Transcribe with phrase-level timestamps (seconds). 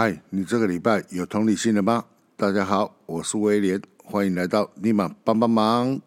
[0.00, 2.04] 嗨，你这个礼拜有同理心了吗？
[2.36, 6.00] 大家好，我是威廉，欢迎来到立马帮帮忙。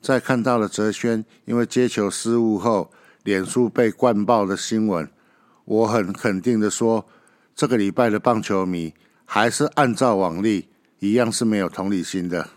[0.00, 2.92] 在看到了哲轩因为接球失误后，
[3.24, 5.10] 脸书被灌爆的新闻，
[5.64, 7.04] 我很肯定的说，
[7.56, 8.94] 这个礼拜的棒球迷
[9.24, 10.68] 还是按照往例
[11.00, 12.48] 一样是没有同理心的。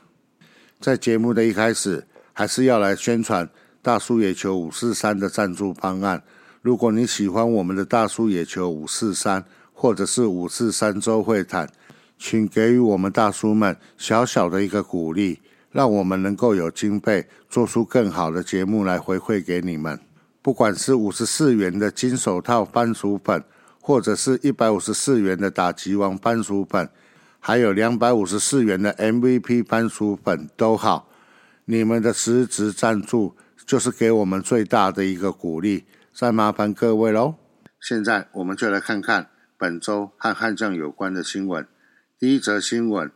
[0.80, 3.49] 在节目的一开始，还是要来宣传
[3.82, 6.21] 大叔野球五四三的赞助方案。
[6.62, 9.44] 如果你喜欢我们的大叔野球五四三，
[9.80, 11.70] 或者是五四三周会谈，
[12.18, 15.40] 请给予我们大叔们小小的一个鼓励，
[15.71, 19.99] 让我们能够有经费做出更好的节目来回馈给你们。
[20.41, 23.43] 不管是五十四元的金手套番薯粉，
[23.79, 26.90] 或者是一百五十四元的打击王番薯粉，
[27.40, 31.07] 还有两百五十四元的 MVP 番薯粉都好，
[31.66, 33.35] 你们的实质赞助
[33.68, 35.85] 就是给我们最大的一个鼓励。
[36.12, 37.35] 再麻烦各位喽！
[37.79, 39.27] 现在我们就来看看。
[39.60, 41.68] 本周和悍将有关的新闻，
[42.20, 43.12] 第一则新闻：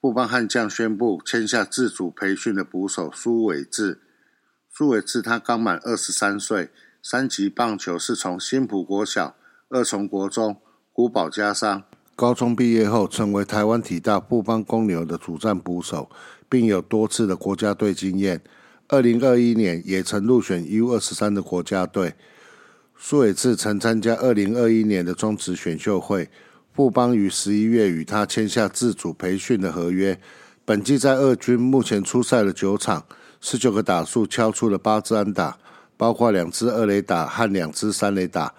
[0.00, 4.00] 富邦悍将宣布签下自主培训的捕手苏伟志。
[4.72, 6.70] 苏伟志他刚满二十三岁，
[7.02, 9.36] 三级棒球是从新浦国小、
[9.68, 10.56] 二重国中、
[10.90, 11.84] 古堡加商
[12.16, 16.10] 高中毕业后，成为台湾体大富邦公牛的主战捕手，
[16.48, 18.40] 并有多次的国家队经验。
[18.88, 22.14] 二零二一年也曾入选 U 二十三的国家队。
[22.96, 26.30] 苏伟志曾参加二零二一年的中职选秀会，
[26.72, 30.18] 富邦于十一月与他签下自主培训的合约。
[30.64, 33.04] 本季在二军目前出赛了九场，
[33.40, 35.58] 十九个打数敲出了八支安打，
[35.96, 38.54] 包括两支二垒打和两支三垒打，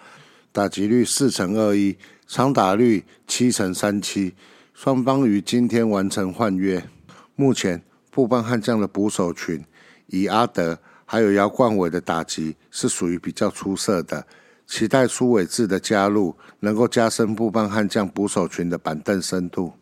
[0.52, 1.98] 打击率四成二一，
[2.28, 4.36] 长打率七成三七。
[4.74, 6.88] 双方于今天完成换约。
[7.36, 7.82] 目前
[8.12, 9.64] 富邦悍将的捕手群
[10.08, 10.78] 以阿德。
[11.06, 14.26] 还有姚冠伟的打击是属于比较出色的，
[14.66, 19.74] 期待苏伟志的加入能够加深布邦悍将捕手群的板凳深度。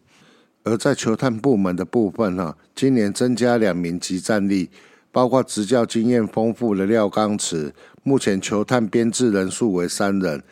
[0.63, 4.69] 而在球探部门的部分呢，今年增加两名级战力，
[5.11, 7.73] 包括执教经验丰富的廖刚慈。
[8.03, 10.43] 目前球探编制人数为三人。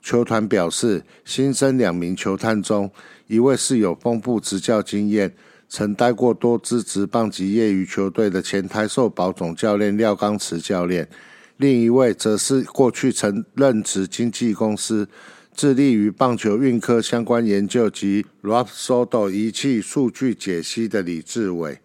[0.00, 2.90] 球团表示，新增两名球探中，
[3.28, 5.32] 一位是有丰富执教经验。
[5.74, 11.08] 曾待过多支职棒及业余球队的前台寿保总教练廖刚慈教练，
[11.56, 15.08] 另一位则是过去曾任职经纪公司，
[15.54, 21.80] 致力于棒球运科相关研究及 Rapsodo 仪器数据解析的李志伟。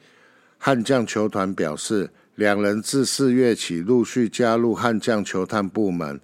[0.57, 6.19] 悍将球团表示，两人自四月起陆续加入悍将球探部门，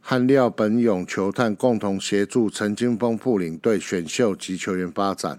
[0.00, 5.38] 和廖本勇球探共同协助陈金峰副领队选秀及球员发展。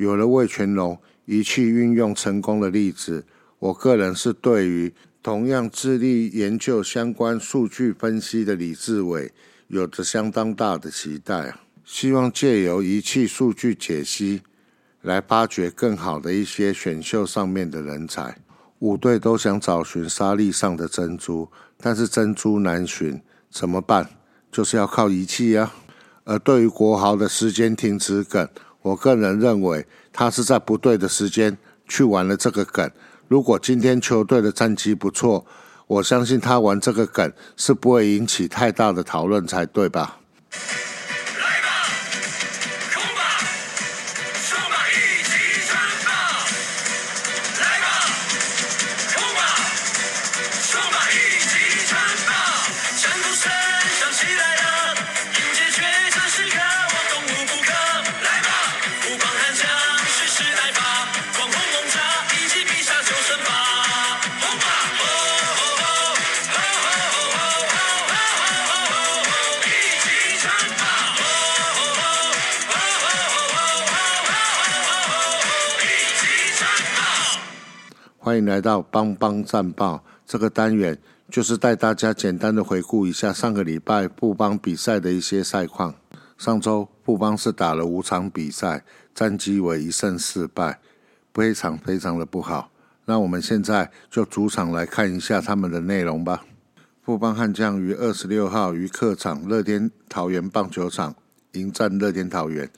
[0.00, 3.26] 有了魏全龙仪器运用成功的例子，
[3.58, 9.30] 我个人是对于同样致力研究相关数据分析的李志伟
[9.68, 11.54] 有着相当大的期待！
[11.84, 14.40] 希望借由仪器数据解析
[15.02, 18.38] 来发掘更好的一些选秀上面的人才。
[18.78, 24.08] 五队都想找寻沙粒上的珍珠，但是珍珠难寻，怎么办？
[24.50, 25.74] 就是要靠仪器啊！
[26.24, 28.48] 而对于国豪的时间停止梗。
[28.82, 32.90] 我个人认为，他是在不对的时间去玩了这个梗。
[33.28, 35.44] 如果今天球队的战绩不错，
[35.86, 40.18] 我相信他玩这个梗是不会引起太大的讨论才对吧？
[78.22, 80.98] 欢迎来到帮帮战报这个单元，
[81.30, 85.94] 就是带大家简单的回顾一下上个礼拜布邦比赛的一些赛况。
[86.36, 88.84] 上周布邦是打了五场比赛，
[89.14, 90.80] 战绩为一胜四败，
[91.32, 92.70] 非常非常的不好。
[93.06, 96.44] 那我们现在就主场来看一下他们的内容吧。
[97.02, 101.14] 布邦悍将于二十六号于客场乐天桃园棒球场
[101.52, 102.70] 迎战乐天桃园，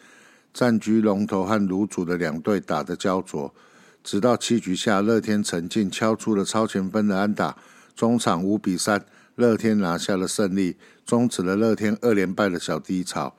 [0.55, 3.53] 战局龙头和卤主的两队打得焦灼。
[4.03, 7.57] 直到七局下，乐天陈进敲出了超前分的安打，
[7.95, 9.05] 中场五比三，
[9.37, 10.77] 乐天拿下了胜利，
[11.07, 13.35] 终止了乐天二连败的小低潮。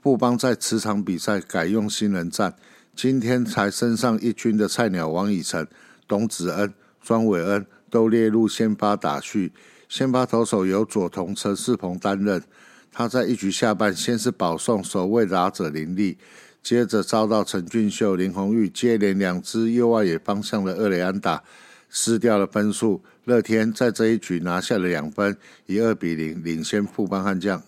[0.00, 2.54] 布邦在此场比赛改用新人战，
[2.94, 5.66] 今天才升上一军的菜鸟王以诚、
[6.06, 6.72] 董子恩、
[7.02, 9.52] 庄伟恩都列入先发打序，
[9.88, 12.42] 先发投手由左同陈世鹏担任。
[12.90, 16.16] 他在一局下半先是保送守卫打者林立，
[16.62, 21.42] 接着遭到陈俊秀、林红玉接连两支右外野方向的二垒安打，
[21.88, 23.02] 失掉了分数。
[23.24, 27.62] 乐天在这一局拿下了两分，以二比零领先富邦悍将。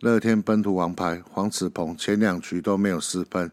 [0.00, 3.50] 乐天本土王牌黄子鹏前两局都没有失分，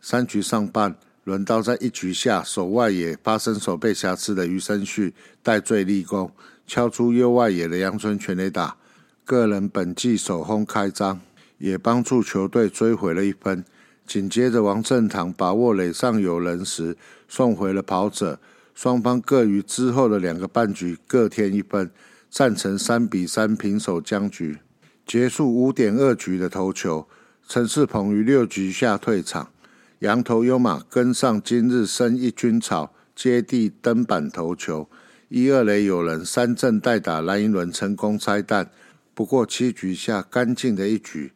[0.00, 0.94] 三局上半
[1.24, 5.12] 轮到在一局下守外野发生手背瑕疵的余生旭
[5.42, 6.30] 戴罪立功，
[6.66, 8.76] 敲出右外野的阳春全垒打，
[9.24, 11.20] 个人本季首轰开张，
[11.58, 13.64] 也帮助球队追回了一分。
[14.10, 16.96] 紧接着王振堂把握垒上有人时
[17.28, 18.40] 送回了跑者，
[18.74, 21.88] 双方各于之后的两个半局各添一分，
[22.28, 24.58] 战成三比三平手僵局。
[25.06, 27.06] 结束五点二局的投球，
[27.46, 29.52] 陈世鹏于六局下退场。
[30.00, 34.88] 羊头优马跟上今日生一军草，接地登板投球。
[35.28, 38.72] 一二垒有人三振代打蓝银轮成功拆弹。
[39.14, 41.30] 不过七局下干净的一局，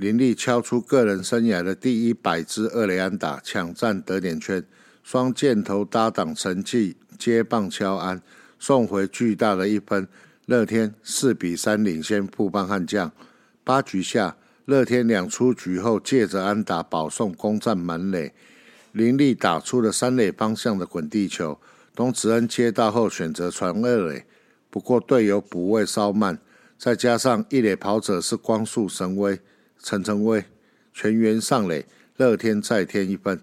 [0.00, 4.64] 林立敲出个人生涯的第一百支二垒安打，抢占得点圈。
[5.04, 8.22] 双箭头搭档成绩接棒敲安，
[8.58, 10.08] 送回巨大的一分。
[10.46, 13.12] 乐天四比三领先富邦悍将。
[13.62, 18.32] 八局下，乐天两出局后，借着安打保送攻占满垒，
[18.92, 21.60] 林立打出了三垒方向的滚地球。
[21.94, 24.24] 东慈恩接到后选择传二垒，
[24.70, 26.38] 不过队友补位稍慢，
[26.78, 29.38] 再加上一垒跑者是光速神威
[29.82, 30.44] 陈诚威，
[30.92, 31.86] 全员上垒，
[32.16, 33.40] 乐天再添一分。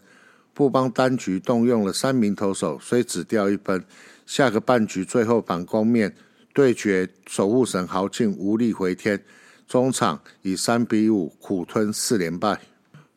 [0.53, 3.83] 布邦单局动用了三名投手，虽只掉一分，
[4.25, 6.15] 下个半局最后反攻面。
[6.53, 9.23] 对决守护神豪进无力回天，
[9.67, 12.59] 中场以三比五苦吞四连败。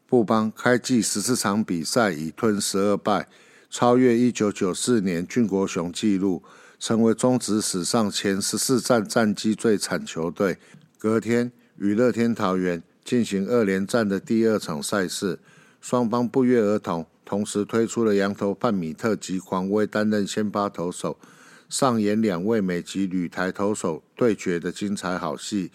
[0.06, 3.26] 布邦开季十四场比赛已吞十二败，
[3.70, 6.42] 超越一九九四年俊国雄纪录，
[6.78, 10.58] 成为中职史上前十四战战绩最惨球队。
[10.98, 15.40] 隔天与乐天桃园进行二连战的第二场赛事，
[15.80, 21.18] 双方不约而同同时推出了羊头范米特及狂威担任先发投手。
[21.68, 25.72] 上演两位美籍旅台投手对决的精彩好戏。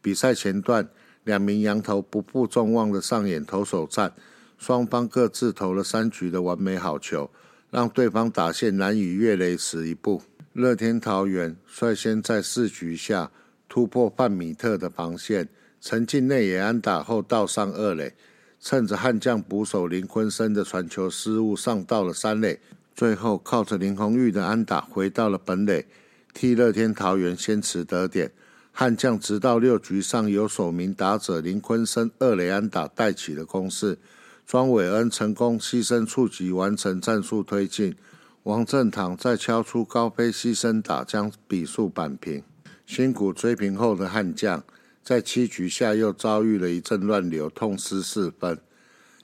[0.00, 0.88] 比赛前段，
[1.22, 4.12] 两名羊头不负众望的上演投手战，
[4.58, 7.30] 双方各自投了三局的完美好球，
[7.70, 10.20] 让对方打线难以越雷池一步。
[10.52, 13.30] 乐天桃园率先在四局下
[13.68, 15.48] 突破范米特的防线，
[15.82, 18.14] 陈进内野安打后倒上二垒，
[18.60, 22.60] 趁着悍将捕手林坤生的传球失误，上到了三垒。
[22.94, 25.84] 最后靠着林红玉的安打回到了本垒，
[26.32, 28.30] 替乐天桃园先持得点。
[28.70, 33.98] 悍将直到六局上有首名打者林坤生二垒安打带起了攻势，
[34.46, 37.96] 庄伟恩成功牺牲触及完成战术推进。
[38.44, 42.44] 王振堂再敲出高飞牺牲打将比数扳平。
[42.86, 44.62] 辛苦追平后的悍将
[45.04, 48.58] 在七局下又遭遇了一阵乱流，痛失四分。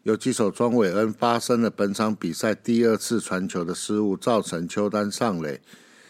[0.03, 5.61] 有几手庄伟恩发生了本场比赛第二次传球的失误，造成邱丹上垒，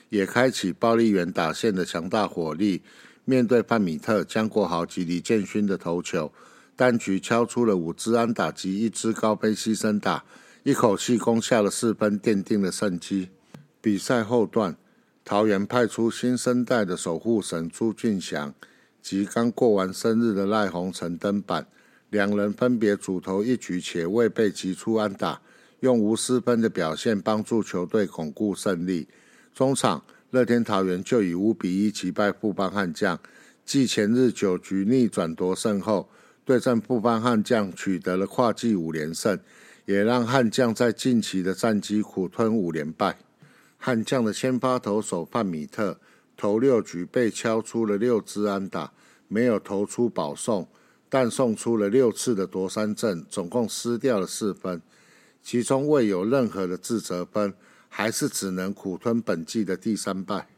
[0.08, 2.82] 也开启暴力员打线的强大火力。
[3.24, 6.32] 面对范米特、江国豪及李建勋的投球，
[6.74, 10.24] 单局敲出了五支安打及一支高飞牺牲打，
[10.62, 13.28] 一口气攻下了四分，奠定了胜机。
[13.82, 14.76] 比赛后段，
[15.24, 18.54] 桃园派出新生代的守护神朱俊祥
[19.02, 21.66] 及刚过完生日的赖鸿成登板。
[22.10, 25.42] 两人分别主投一局，且未被击出安打，
[25.80, 29.06] 用无失分的表现帮助球队巩固胜利。
[29.54, 33.20] 中场，乐天桃园就以五比一击败富邦悍将，
[33.64, 36.08] 继前日九局逆转夺胜后，
[36.46, 39.38] 对阵富邦悍将取得了跨季五连胜，
[39.84, 43.18] 也让悍将在近期的战绩苦吞五连败。
[43.76, 46.00] 悍将的先发投手范米特
[46.38, 48.92] 投六局被敲出了六支安打，
[49.26, 50.66] 没有投出保送。
[51.10, 54.80] 但送出了六次的夺三阵，总共失掉了四分，
[55.42, 57.54] 其中未有任何的自责分，
[57.88, 60.48] 还是只能苦吞本季的第三败。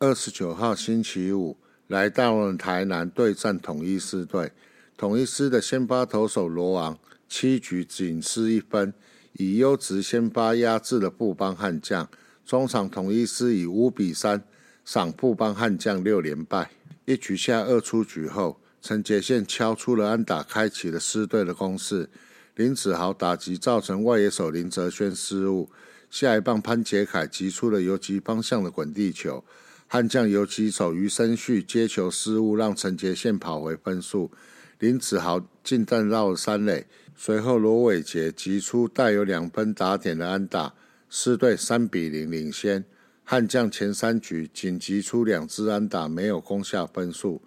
[0.00, 1.56] 二十九号星期五，
[1.86, 4.52] 来到了台南对战统一狮队，
[4.96, 8.92] 统一狮的先发投手罗昂七局仅失一分，
[9.34, 12.08] 以优质先发压制了布邦悍将。
[12.44, 14.42] 中场统一狮以五比三
[14.84, 16.70] 赏布帮悍将六连败。
[17.04, 18.58] 一局下二出局后。
[18.84, 22.10] 陈杰宪敲出了安打，开启了狮队的攻势。
[22.56, 25.70] 林子豪打击造成外野手林哲轩失误，
[26.10, 29.44] 下一棒潘杰凯击出了游击方向的滚地球。
[29.86, 34.32] 悍将游击手余生旭接球失误，让陈杰宪跑回分数。
[34.80, 40.74] 林子豪进站绕了三垒，随后罗伟杰击出带有两分打点的安打，
[41.08, 42.84] 狮队三比零领先。
[43.24, 47.40] 悍将前三局仅击出两支安打，没有攻下分数。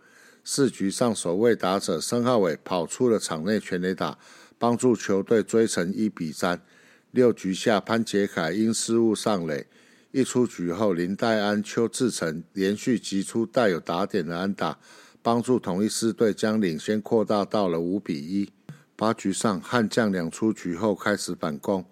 [0.44, 4.18] 四局上首位打者申浩伟跑出了场内全垒打，
[4.58, 6.62] 帮助球队追成一比三。
[7.12, 9.68] 六局下潘杰凯因失误上垒，
[10.12, 14.78] 一出局后林黛安、邱志成连续击出带有打点的安打，
[15.22, 18.52] 帮助同一狮队将领先扩大到了五比一。
[18.96, 21.86] 八局上悍将两出局后开始反攻，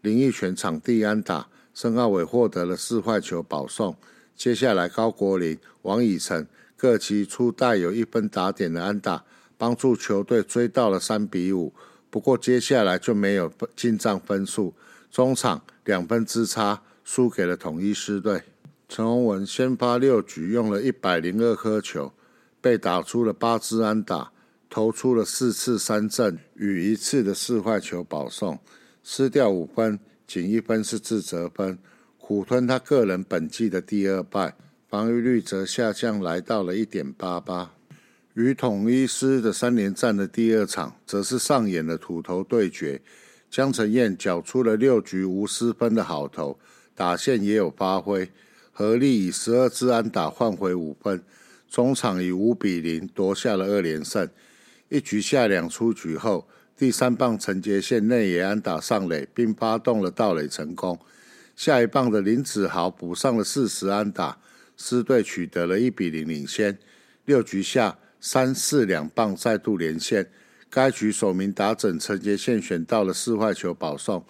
[0.00, 3.94] 林奕泉场地安打，申奥伟获得了四坏球保送。
[4.34, 9.22] 接下来高国林、王以诚各击出带有一分打点的安打，
[9.58, 11.74] 帮助球队追到了三比五。
[12.08, 14.72] 不过接下来就没有进账分数，
[15.10, 18.44] 中场两分之差输给了统一狮队。
[18.88, 22.10] 陈宏文先发六局用了一百零二颗球，
[22.62, 24.32] 被打出了八支安打，
[24.70, 28.58] 投出了四次三振与一次的四坏球保送，
[29.02, 31.78] 失掉五分，仅一分是自责分，
[32.18, 34.56] 苦吞他个人本季的第二败，
[34.88, 37.72] 防御率则下降来到了一点八八。
[38.34, 43.00] 与统一师的三连战的第二场，则是上演了土头对决。
[43.48, 46.58] 江承彦缴出了六局无失分的好投，
[46.94, 48.30] 打线也有发挥，
[48.72, 51.22] 合力以十二支安打换回五分。
[51.70, 54.28] 中场以五比零夺下了二连胜。
[54.88, 60.98] 一局下两出局后，第三棒陈杰宪内野安打上垒，并发动了盗垒成功。
[61.56, 64.38] 下一棒的林子豪补上了四十安打，
[64.76, 66.78] 狮队取得了一比零领先。
[67.24, 67.98] 六局下。
[68.18, 70.28] 三四两棒再度连线，
[70.68, 74.24] 该局首名打整陈杰宪选到了四坏球保送。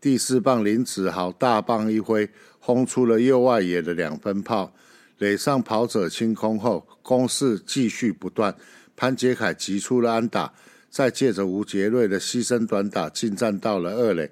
[0.00, 2.30] 第四棒林子豪大棒一挥，
[2.60, 4.72] 轰出了右外野的两分炮。
[5.18, 8.56] 垒上跑者清空后，攻势继续不断。
[8.96, 10.54] 潘杰凯击出了安打，
[10.92, 14.30] 再借着吴杰瑞的牺牲短打进站到了二垒。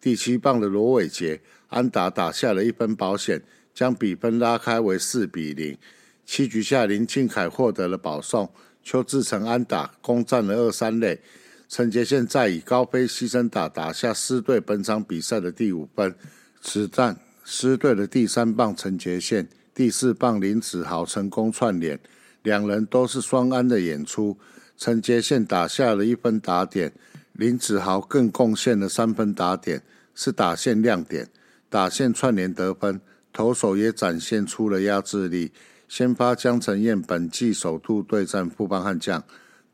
[0.00, 3.40] 第七棒的罗伟杰安打打下了一分保险，
[3.72, 5.78] 将比分拉开为四比零。
[6.26, 8.50] 七局下，林庆凯获得了保送，
[8.82, 11.20] 邱志成安打攻占了二三垒，
[11.68, 16.12] 陈杰宪再以高飞牺牲打打下狮队本场比赛的第五分。
[16.60, 22.00] 此战狮队的第三棒陈杰宪，第四棒林子豪成功串联，
[22.42, 24.36] 两人都是双安的演出。
[24.80, 26.90] 陈杰宪打下了一分打点，
[27.34, 29.82] 林子豪更贡献了三分打点，
[30.14, 31.28] 是打线亮点。
[31.68, 32.98] 打线串联得分，
[33.30, 35.52] 投手也展现出了压制力。
[35.86, 39.22] 先发江承彦本季首度对战富邦悍将，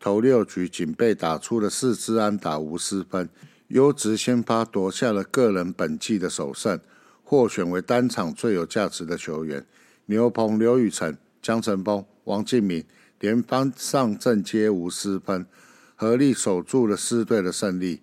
[0.00, 3.28] 投六局仅被打出了四支安打无失分，
[3.68, 6.80] 优质先发夺下了个人本季的首胜，
[7.22, 9.64] 获选为单场最有价值的球员。
[10.06, 12.84] 牛棚刘宇成、江承峰、王敬明
[13.20, 15.46] 连番上阵皆无失分，
[15.94, 18.02] 合力守住了四队的胜利。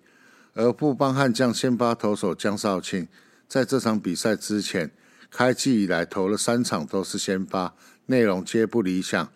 [0.54, 3.08] 而富邦悍将先发投手江少庆，
[3.48, 4.90] 在这场比赛之前，
[5.30, 7.74] 开季以来投了三场都是先发。
[8.06, 9.32] 内容皆不理想，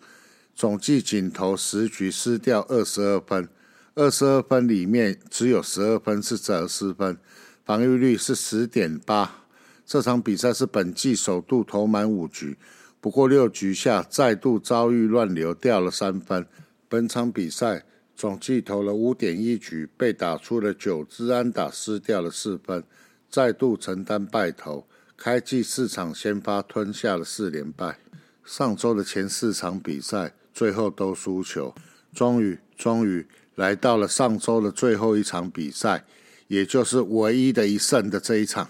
[0.55, 3.49] 总计仅投十局失掉二十二分，
[3.95, 7.17] 二十二分里面只有十二分是折失分，
[7.65, 9.43] 防御率是十点八。
[9.85, 12.57] 这场比赛是本季首度投满五局，
[13.01, 16.45] 不过六局下再度遭遇乱流，掉了三分。
[16.87, 22.83] 本场比赛总计投了五点一局，被打出了九支安打，失掉了四分，
[23.29, 24.85] 再度承担败投。
[25.15, 27.99] 开季四场先发吞下了四连败。
[28.45, 31.75] 上周的前四场比赛最后都输球，
[32.13, 36.05] 终于终于来到了上周的最后一场比赛，
[36.47, 38.69] 也就是唯一的一胜的这一场，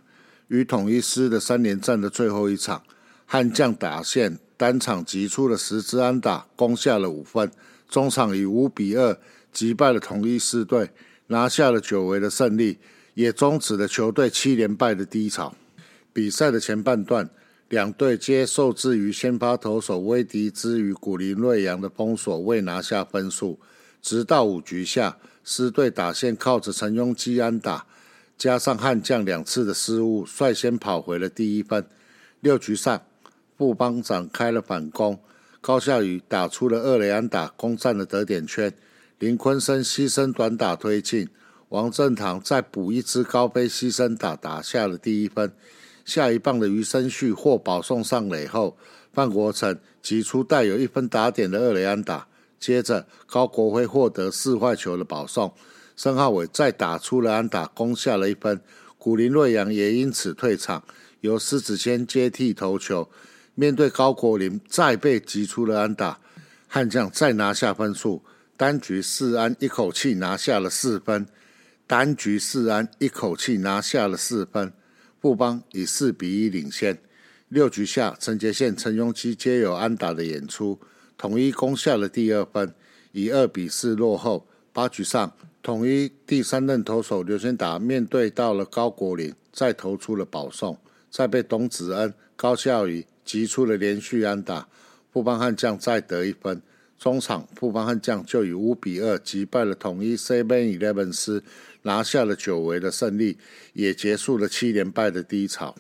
[0.51, 2.83] 与统一师的三连战的最后一场，
[3.25, 7.51] 悍将打线单场击出了十支安打，攻下了五分，
[7.89, 9.17] 中场以五比二
[9.53, 10.91] 击败了统一狮队，
[11.29, 12.79] 拿下了久违的胜利，
[13.15, 15.55] 也终止了球队七连败的低潮。
[16.13, 17.31] 比赛的前半段。
[17.71, 23.61] 两队皆受制于先发投手威迪兹与古林瑞阳的封锁，未拿下分数。
[24.03, 27.87] 直到五局下，狮队打线靠着陈庸基安打，
[28.41, 31.85] 加上悍将两次的失误，率先跑回了第一分。
[32.41, 33.03] 六局上，
[33.55, 35.21] 布邦展开了反攻，
[35.61, 38.73] 高孝宇打出了二垒安打，攻占了得点圈。
[39.19, 41.29] 林坤生牺牲短打推进，
[41.69, 45.53] 王正堂再补一支高飞牺牲打，打下了第一分。
[46.07, 48.79] 下一棒的余生旭获保送上垒后，
[49.13, 52.27] 范国成击出带有一分打点的二垒安打。
[52.59, 55.53] 接着高国辉获得四坏球的保送，
[56.03, 58.59] 申浩伟再打出了安打，攻下了一分。
[58.97, 60.83] 古林瑞阳也因此退场，
[61.21, 63.11] 由施子谦接替投球。
[63.55, 66.19] 面对高国林再被击出了安打，
[66.67, 68.23] 悍将再拿下分数，
[68.57, 71.27] 单局四安一口气拿下了四分。
[71.87, 74.73] 单局四安一口气拿下了四分。
[75.21, 76.99] 富邦以四比一领先。
[77.51, 80.81] 六局下，陈杰宪、陈庸基皆有安打的演出，
[81.19, 82.73] 统一攻下了第二分，
[83.13, 84.47] 以二比四落后。
[84.73, 90.79] 八局上，统一第三任投手刘先达面对到了高国林，再投出了保送，
[91.11, 94.69] 再被董子恩、高孝宇击出了连续安打，
[95.13, 96.63] 富邦悍将再得一分。
[96.99, 101.43] 中场，富邦悍将就以五比二击败了统一 Seven Eleven 斯，
[101.83, 103.39] 拿下了久违的胜利，
[103.75, 105.75] 也结束了七连败的低潮。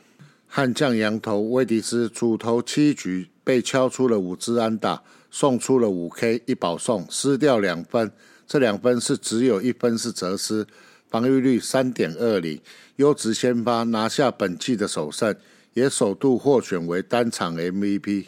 [0.46, 8.12] 悍将羊头威迪斯主投七局被敲出了五支安打，送出了五 K 一保送，失掉两分。
[8.50, 10.66] 这两分是只有一分是责失，
[11.08, 12.60] 防御率三点二零，
[12.96, 15.32] 优质先发拿下本季的首胜，
[15.74, 18.26] 也首度获选为单场 MVP。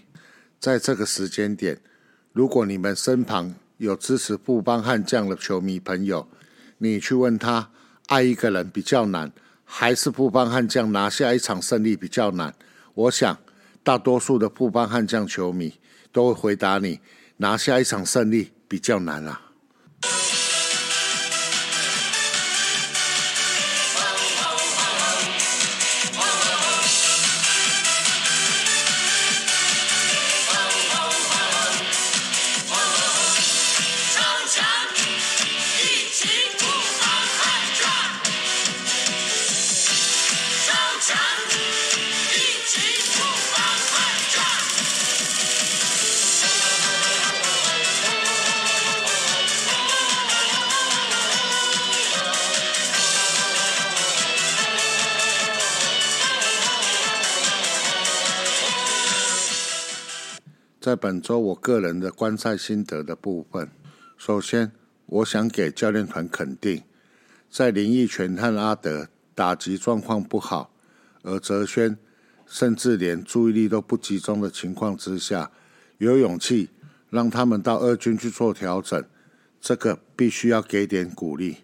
[0.61, 1.81] 在这个时间点。
[2.33, 6.29] 如果你们身旁有支持富邦悍将的球迷朋友，
[6.79, 7.73] 你去问他，
[8.07, 9.33] 爱一个人比较难，
[9.65, 12.55] 还是富邦悍将拿下一场胜利比较难？
[12.95, 13.37] 我想，
[13.83, 15.81] 大多数的富邦悍将球迷
[16.13, 17.01] 都会回答你，
[17.39, 19.49] 拿下一场胜利比较难啊。
[60.83, 63.71] 在本周我个人的观赛心得的部分，
[64.17, 64.73] 首先
[65.07, 66.83] 我想给教练团肯定，
[67.49, 70.75] 在林奕全和阿德打击状况不好，
[71.23, 71.97] 而泽轩
[72.47, 75.53] 甚至连注意力都不集中的情况之下，
[75.99, 76.71] 有勇气
[77.11, 79.05] 让他们到二军去做调整，
[79.61, 81.59] 这个必须要给点鼓励。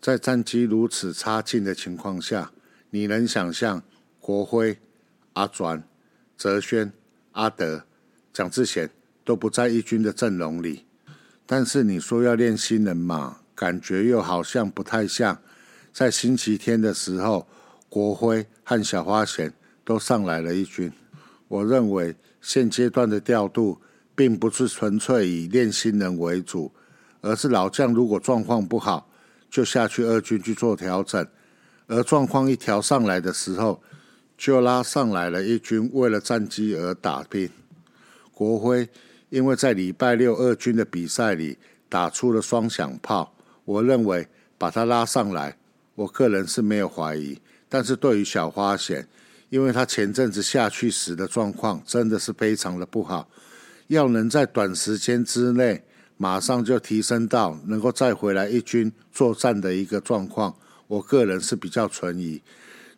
[0.00, 2.50] 在战绩如此差劲的情况下，
[2.90, 3.84] 你能想象
[4.18, 4.80] 国辉、
[5.34, 5.84] 阿转、
[6.36, 6.92] 泽轩、
[7.30, 7.84] 阿德？
[8.34, 8.90] 蒋志贤
[9.24, 10.84] 都不在一军的阵容里，
[11.46, 15.38] 但是你说要练新人嘛，感觉又好像不太像。
[15.92, 17.46] 在星期天的时候，
[17.88, 20.92] 国辉和小花贤都上来了一军。
[21.46, 23.80] 我认为现阶段的调度
[24.16, 26.72] 并不是纯粹以练新人为主，
[27.20, 29.08] 而是老将如果状况不好，
[29.48, 31.24] 就下去二军去做调整，
[31.86, 33.80] 而状况一调上来的时候，
[34.36, 37.48] 就拉上来了一军，为了战机而打拼。
[38.34, 38.88] 国辉
[39.30, 41.56] 因为在礼拜六二军的比赛里
[41.88, 45.56] 打出了双响炮，我认为把他拉上来，
[45.94, 47.40] 我个人是没有怀疑。
[47.68, 49.08] 但是对于小花贤，
[49.48, 53.28] 因为他前阵子下去时的状况真的是非常的不好，
[53.88, 55.82] 要能在短时间之内
[56.16, 62.40] 马上就提升到能够再回来一军作战的一个状况，我个人是比较存疑。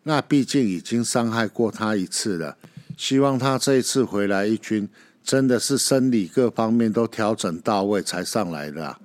[0.03, 2.57] 那毕竟已经伤害过他一次了，
[2.97, 4.89] 希望他这一次回来一军。
[5.27, 8.97] 真的是生理各方面都调整到位才上来的，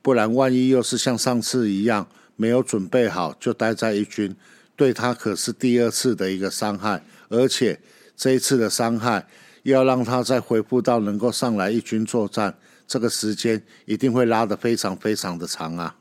[0.00, 2.06] 不然万一又是像上次一样
[2.36, 4.36] 没有准备好就待在一军，
[4.76, 7.80] 对他可是第二次的一个伤害，而且
[8.16, 9.26] 这一次的伤害
[9.64, 12.56] 要让他再恢复到能够上来一军作战，
[12.86, 15.96] 这个时间一定会拉得非常非常的长啊。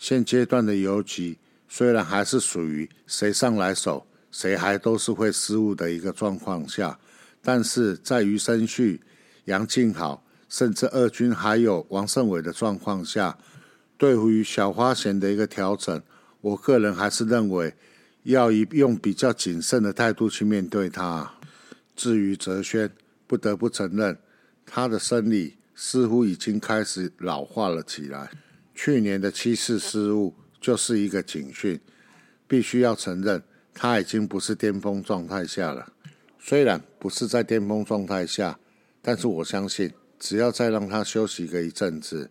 [0.00, 1.38] 现阶段的游击
[1.68, 6.98] 虽然还是属于谁上来守谁还都是会失误的一个状况下。
[7.46, 9.00] 但是在余生旭、
[9.44, 13.38] 杨敬好，甚至二军还有王胜伟的状况下，
[13.96, 16.02] 对于小花贤的一个调整，
[16.40, 17.72] 我个人还是认为
[18.24, 21.34] 要以用比较谨慎的态度去面对他。
[21.94, 22.90] 至于泽轩，
[23.28, 24.18] 不得不承认，
[24.66, 28.28] 他的生理似乎已经开始老化了起来。
[28.74, 31.78] 去年的七次失误就是一个警讯，
[32.48, 33.40] 必须要承认
[33.72, 35.92] 他已经不是巅峰状态下了。
[36.48, 38.56] 虽然不是在巅峰状态下，
[39.02, 42.30] 但是我相信，只要再让他休息个一阵子，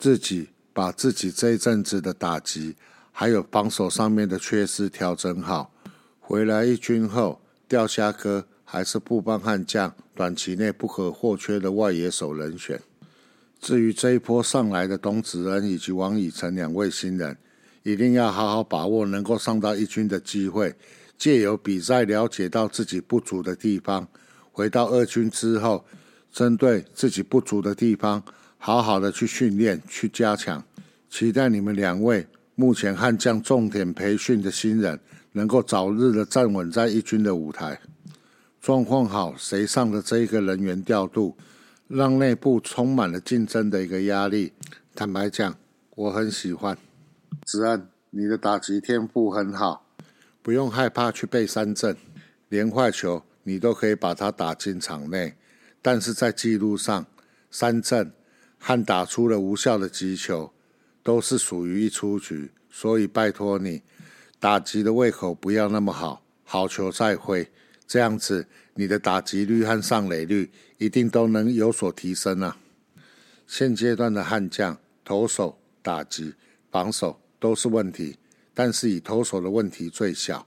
[0.00, 2.74] 自己把自己这一阵子的打击，
[3.12, 5.72] 还有防守上面的缺失调整好，
[6.18, 12.80] 回来一军后，钓虾哥还是布邦悍将短期内不可或缺的外野手人选。
[13.60, 17.38] 至于这一波上来的董子恩以及王以诚两位新人，
[17.84, 20.74] 一定要好好把握能够上到一军的机会。
[21.22, 24.08] 借由比赛了解到自己不足的地方，
[24.50, 25.84] 回到二军之后，
[26.32, 28.20] 针对自己不足的地方，
[28.58, 30.64] 好好的去训练、去加强。
[31.08, 34.98] 期待你们两位目前悍将重点培训的新人，
[35.30, 37.80] 能够早日的站稳在一军的舞台。
[38.60, 41.36] 状况好，谁上的这一个人员调度，
[41.86, 44.52] 让内部充满了竞争的一个压力。
[44.92, 45.54] 坦白讲，
[45.94, 46.76] 我很喜欢。
[47.46, 49.86] 子安，你的打击天赋很好，
[50.42, 51.96] 不用害怕去被三振，
[52.48, 55.34] 连坏球你都可以把它打进场内。
[55.80, 57.06] 但是在记录上，
[57.50, 58.12] 三振
[58.58, 60.52] 和打出了无效的击球，
[61.02, 62.50] 都是属于一出局。
[62.70, 63.82] 所以拜托你，
[64.40, 67.48] 打击的胃口不要那么好，好球再挥，
[67.86, 72.56] 这样子你的打击率和上垒率一定都能有所提升啊。
[73.46, 76.34] 现阶段的悍将，投手、打击、
[76.70, 78.16] 防守都是问题，
[78.54, 80.46] 但是以投手的问题最小，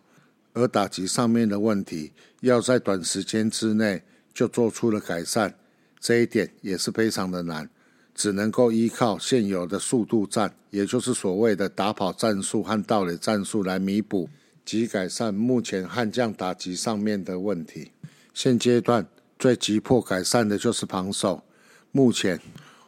[0.54, 5.54] 而打击上面的问题要在短时间之内就做出了改善，
[6.00, 7.70] 这一点也是非常的难。
[8.13, 14.30] 只能够依靠现有的速度战，也就是所谓的打跑战术和盗垒战术来弥补
[14.63, 17.91] 及改善目前悍将打击上面的问题。
[18.34, 19.06] 现阶段
[19.38, 21.44] 最急迫改善的就是防守。
[21.91, 22.39] 目前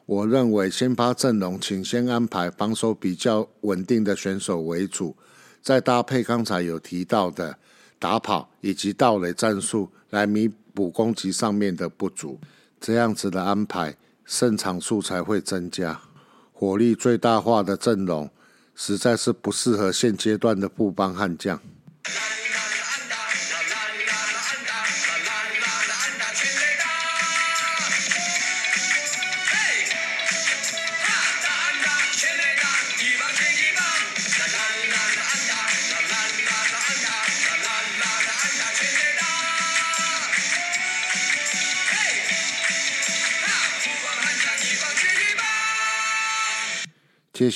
[0.07, 5.15] 我认为先发阵容，请先安排防守比较稳定的选手为主，
[5.61, 7.59] 再搭配刚才有提到的
[7.99, 12.39] 打跑以及盗垒战术来弥补攻击上面的不足。
[12.81, 13.95] 这样子的安排。
[14.29, 16.01] 胜场数才会增加，
[16.51, 18.29] 火力最大化的阵容
[18.75, 21.61] 实在是不适合现阶段的布邦悍将。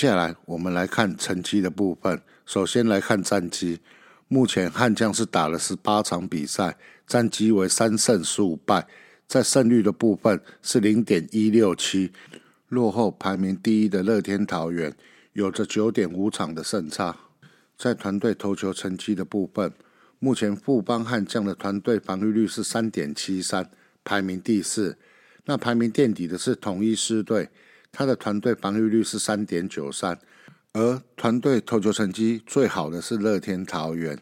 [0.01, 2.19] 接下来我们来看成绩的部分。
[2.47, 3.79] 首先来看战绩，
[4.27, 8.87] 目前悍将是打了十八场比赛，战绩为三胜十五败，
[9.27, 12.11] 在胜率的部分是零点一六七，
[12.69, 14.91] 落后排名第一的乐天桃园
[15.33, 17.15] 有着九点五场的胜差。
[17.77, 19.71] 在团队投球成绩的部分，
[20.17, 23.69] 目前富邦悍将的团队防御率是三点七三，
[24.03, 24.97] 排名第四。
[25.45, 27.47] 那排名垫底的是统一狮队。
[27.91, 30.17] 他的团队防御率是三点九三，
[30.73, 34.17] 而团队投球成绩最好的是乐天桃园，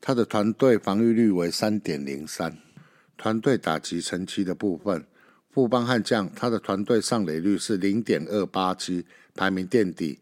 [0.00, 2.58] 他的团队防御率为三点零三。
[3.16, 5.06] 团队打击成绩的部分，
[5.50, 10.18] 富邦悍将他的团队上垒率是零点二八七，排名垫底。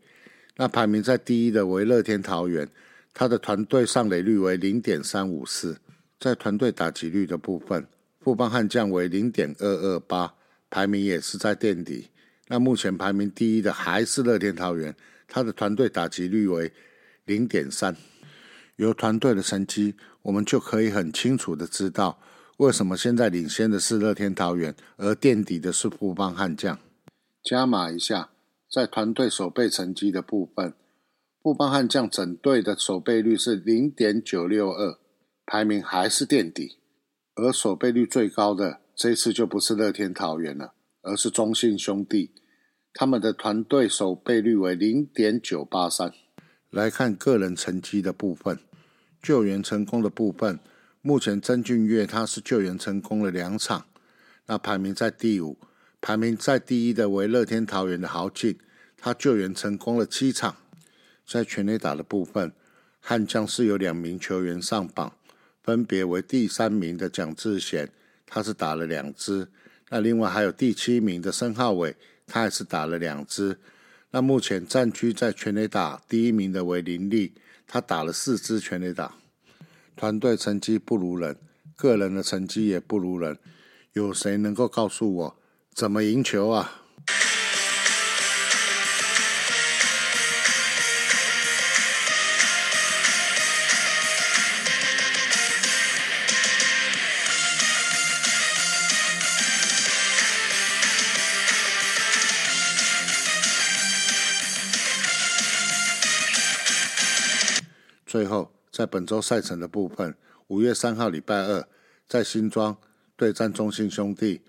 [0.56, 2.68] 那排名在第一的为乐天桃园，
[3.12, 5.76] 他的团队上垒率为零点三五四。
[6.20, 7.84] 在团队打击率的部分，
[8.20, 10.32] 富邦悍将为零点二二八，
[10.70, 12.08] 排名也是在垫底。
[12.48, 14.94] 那目前排名第一的还是乐天桃园，
[15.26, 16.72] 他的团队打击率为
[17.24, 17.96] 零点三。
[18.76, 22.18] 由团队的成绩，我们就可以很清楚的知道，
[22.58, 26.78] 为什么现在领先的是乐天桃园，而垫底的是富邦悍将。
[27.42, 28.30] 加码一下，
[28.70, 30.74] 在团队守备成绩的部分，
[31.42, 34.98] 富邦悍将整队的守备率是零点九六二，
[35.46, 36.78] 排名还是垫底。
[37.36, 40.73] 而守备率最高的，这一次就不是乐天桃园了。
[41.04, 42.32] 而是中信兄弟，
[42.92, 46.12] 他们的团队守备率为零点九八三。
[46.70, 48.58] 来看个人成绩的部分，
[49.22, 50.58] 救援成功的部分，
[51.00, 53.86] 目前曾俊岳他是救援成功了两场，
[54.46, 55.58] 那排名在第五。
[56.00, 58.58] 排名在第一的为乐天桃园的豪进，
[58.98, 60.56] 他救援成功了七场。
[61.26, 62.52] 在全垒打的部分，
[63.00, 65.16] 悍将是有两名球员上榜，
[65.62, 67.90] 分别为第三名的蒋志贤，
[68.26, 69.48] 他是打了两支。
[69.90, 73.58] 那另外还有第七名的申浩伟，他也是打了两支。
[74.10, 77.32] 那目前战区在全垒打第一名的为林立，
[77.66, 79.16] 他打了四支全垒打。
[79.96, 81.36] 团队成绩不如人，
[81.76, 83.38] 个人的成绩也不如人。
[83.92, 85.36] 有谁能够告诉我
[85.72, 86.83] 怎么赢球啊？
[108.14, 110.14] 最后，在本周赛程的部分，
[110.46, 111.66] 五月三号礼拜二
[112.06, 112.76] 在新庄
[113.16, 114.40] 对战中信兄弟；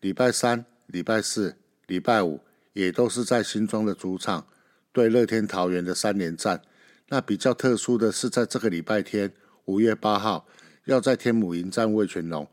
[0.00, 1.54] 礼拜三、礼拜四、
[1.86, 2.40] 礼拜五
[2.72, 4.46] 也都是在新庄的主场
[4.90, 6.62] 对乐天桃园的三连战。
[7.08, 9.30] 那比较特殊的是，在这个礼拜天，
[9.66, 10.46] 五月八号
[10.86, 12.48] 要在天母迎战魏全龙。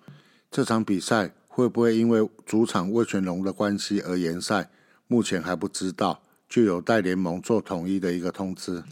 [0.51, 4.69] 这场比赛会不会因为主场魏全龙的关系而延赛？
[5.07, 8.83] 目前还不知道，就有待联盟做统一的一个通知。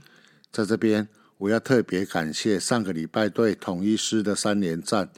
[0.53, 1.09] 在这边。
[1.39, 5.09] 我要特别感谢上个礼拜对统一师的三连战，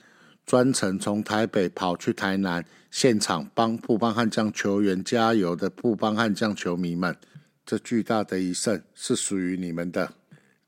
[0.46, 7.18] 专程从台北跑去台南现场帮富邦悍将球员加油的富邦悍将球迷们，
[7.66, 10.14] 这巨大的一胜是属于你们的。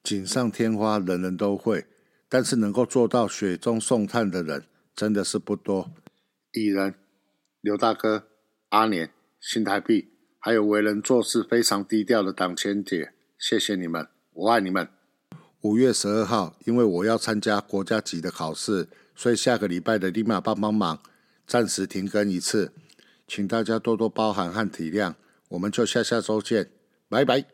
[0.02, 1.86] 锦上添花，人人都会，
[2.28, 4.64] 但是能够做到雪中送炭的人
[4.96, 5.92] 真的是不多。
[6.54, 6.96] 蚁人、
[7.62, 8.28] 刘大哥、
[8.70, 14.90] 阿年、新台币，还有为人做事非常低调的党千姐，谢谢你们，我爱你们。
[15.64, 18.90] 五月十二号，因为我要参加国家级的考试。
[19.16, 21.00] 所以下个礼拜的立马帮帮忙，
[21.48, 22.74] 暂时停更一次，
[23.28, 25.14] 请大家多多包涵和体谅，
[25.48, 26.70] 我们就下下周见，
[27.08, 27.46] 拜拜。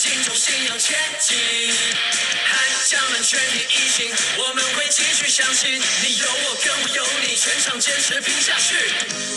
[0.00, 1.36] 心中信仰前进。
[1.36, 2.58] 悍
[2.88, 5.70] 将们全体一心，我们会继续相信。
[5.76, 8.76] 你有我，跟我有你，全场坚持拼下去。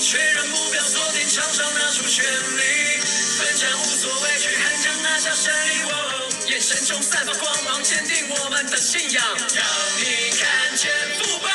[0.01, 2.63] 确认目标，锁定场上拿出全力，
[3.37, 5.83] 奋战无所畏惧，悍将拿下胜利。
[6.47, 9.21] 眼神中散发光芒，坚定我们的信仰。
[9.53, 9.65] 让
[9.99, 11.52] 你看见不败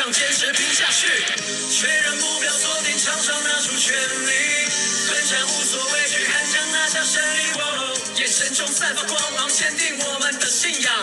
[0.00, 1.06] 场坚持拼下去。
[1.70, 4.32] 确认目标，锁定场上拿出全力。
[5.06, 7.40] 奋战无所畏惧，悍将拿下胜利。
[8.16, 10.94] 眼神中散发光芒，坚定我们的信仰。